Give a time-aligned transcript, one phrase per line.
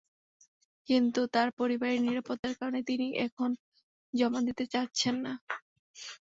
[0.89, 3.49] কিন্তু তাঁর পরিবারের নিরাপত্তার কারণে তিনি এখন
[4.13, 5.33] জমা দিতে চাচ্ছেন না।